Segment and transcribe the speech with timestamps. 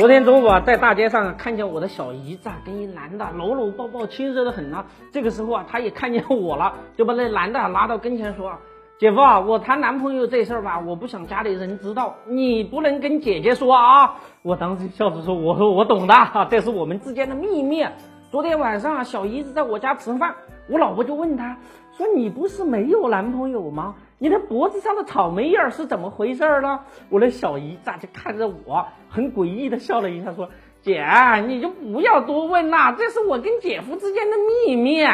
[0.00, 4.86] 昨天中午啊，在大街上看见我的小姨子啊，跟一男的搂搂抱抱，亲热的很呢。
[5.12, 8.50] 这个时候啊，她也看见我了，就把那男的拉到跟前说
[8.98, 16.14] ：“姐夫啊，我谈男朋友这事儿吧，我不想家里人知道，你不能跟姐姐说啊。”我当时笑着说：“我说我懂的，
[16.50, 17.84] 这是我们之间的秘密。”
[18.32, 20.34] 昨天晚上啊，小姨子在我家吃饭，
[20.70, 21.58] 我老婆就问他
[21.96, 23.96] 说：“你不是没有男朋友吗？
[24.18, 26.80] 你的脖子上的草莓印儿是怎么回事儿呢？”
[27.10, 30.48] 我的小姨子就看着我，很诡异的笑了一下，说
[30.82, 31.04] ：“姐，
[31.46, 35.04] 你就不要多问啦，这是我跟姐夫之间的秘密，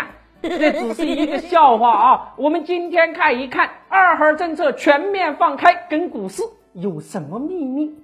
[0.42, 2.34] 这只是一个笑话啊。
[2.36, 6.42] 我们今天看一看二孩政策全面放开跟股市
[6.72, 7.94] 有什么秘密。”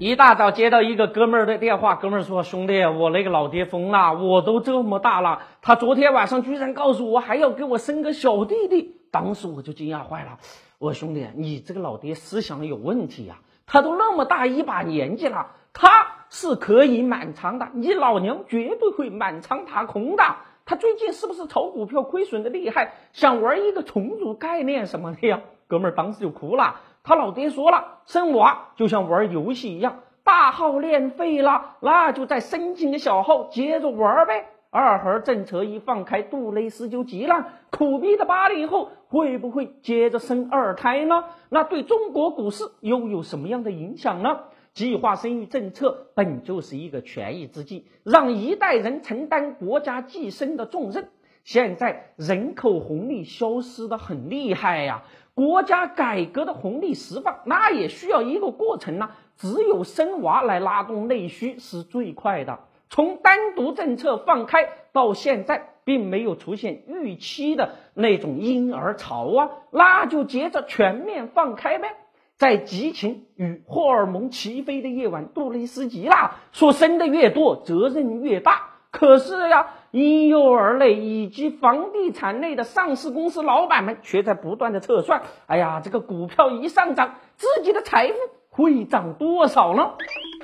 [0.00, 10.38] 一大早接到一个哥们儿的电话，哥们儿说：“兄弟，我那个老爹疯了，我都这么大了，他昨天晚上居然告诉我还要给我生个小弟弟。”当时我就惊讶坏了，
[10.78, 13.36] 我说：“兄弟，你这个老爹思想有问题呀！
[13.66, 15.88] 他都那么大一把年纪了，他
[16.28, 20.24] 是可以满仓的，你老娘绝对会满仓踏空的。
[20.66, 26.80] 他最近是不是炒股票亏损的厉害，想玩一个重组概念什么的呀？”哥们儿当时就哭了。
[27.02, 34.46] 他老爹说了，生娃就像玩游戏一样，大号练废了，那就再申请个小号接着玩呗。
[34.70, 41.24] 二孩政策一放开，杜蕾斯就急了，苦逼的八零后会不会接着生二胎呢？
[41.48, 44.40] 那对中国股市又有什么样的影响呢？
[44.74, 51.10] 计划生育政策本就是一个权宜之计，让一代人承担国家计生的重任。
[51.44, 55.04] 现在人口红利消失的很厉害呀。
[55.34, 59.10] 国家改革的红利释放，那也需要一个过程呢。
[59.36, 62.60] 只有生娃来拉动内需是最快的。
[62.88, 71.96] 从单独政策放开到现在，并没有出现预期的那种婴儿潮啊，那就接着全面放开呗。
[72.36, 79.66] 在激情与荷尔蒙齐飞的夜晚，杜蕾斯急了，说：“生的越多，责任越大。”可是呀。
[79.94, 88.14] 婴幼儿类以及房地产类的上市公司老板们却在不断的测算：哎呀，这个股票一上涨，自己的财富
[88.50, 89.92] 会涨多少呢？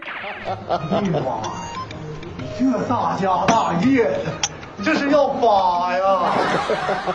[0.07, 1.43] 哎呀妈呀，
[2.39, 4.60] 你这大家大业的！
[4.83, 6.33] 这是要发呀！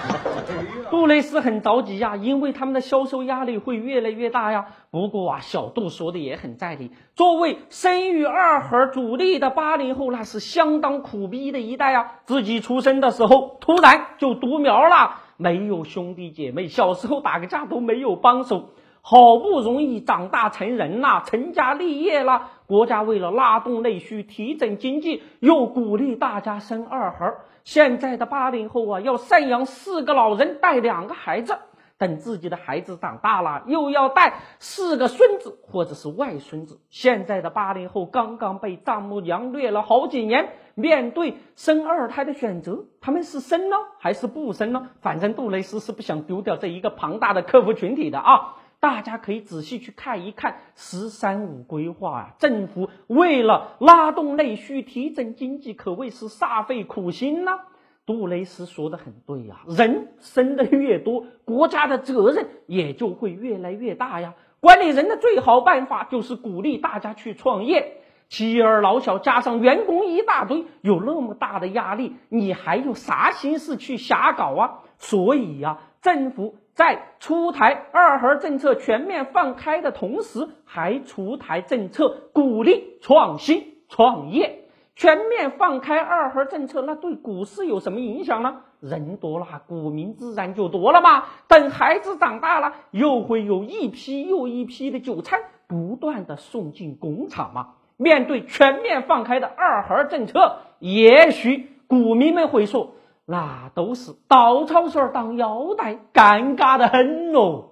[0.91, 4.65] 杜蕾斯很着急呀，因为他们的销售压力会越来越大呀。
[4.91, 6.91] 不过啊，小杜说的也很在理。
[7.15, 12.11] 作为生育二孩主力的八零后，那是相当苦逼的一代啊。
[12.25, 18.69] 自己出生的时候突然就独苗了，没有兄弟姐妹，小时候打个架都没有帮手。
[19.07, 27.33] 好不容易长大成人啦，成家立业了，国家为了拉动内需、提振经济，又鼓励大家生二孩。
[27.63, 31.57] 现在的八零后啊，要赡养四个老人，带两个孩子。
[31.97, 36.81] 等自己的孩子长大了，又要带四个孙子或者是外孙子。
[36.89, 44.89] 现在的八零后刚刚被丈母娘虐了好几年，面对生二胎的选择，他们是生呢还是不生呢？
[44.99, 48.55] 反正杜蕾斯是不想丢掉这一个庞大的客户群体的啊。
[48.85, 57.61] 大家可以仔细去看一看“十三五”规划啊，政府为了拉动内需、提振经济，可谓是煞费苦心呐。
[58.05, 64.35] 杜蕾斯说的很对呀，人生的越多，国家的责任也就会越来越大呀。
[64.59, 74.83] 管理人的最好办法就是鼓励大家去创业，妻儿老小加上员工一大堆，有那么大的压力，你还有啥心思去瞎搞啊？
[74.99, 76.57] 所以呀，政府。
[76.75, 84.67] 在出台二孩政策全面放开的同时，还出台政策鼓励创新创业。
[84.93, 88.61] 全面放开二孩政策，那对股市有什么影响呢？
[88.81, 91.23] 人多了，股民自然就多了嘛。
[91.47, 97.69] 等孩子长大了，又会有一批又一批的韭菜不断的送进工厂嘛。
[97.95, 102.95] 面对全面放开的二孩政策，也许股民们会说。
[103.27, 107.71] 那都是稻草绳当腰带，尴尬的很哦。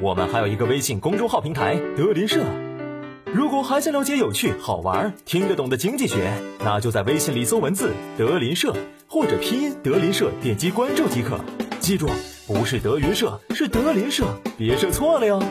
[0.00, 2.44] 我们还有一个微信公众号平台德林社，
[3.34, 6.32] 如果还想了解有趣、好玩、听得懂的经济学，
[6.64, 8.72] 那就在微信里搜文字“德林社”
[9.10, 11.36] 或者拼音“德林社”，点击关注即可。
[11.80, 12.06] 记住，
[12.46, 14.24] 不是德云社，是德林社，
[14.56, 15.42] 别设错了哟。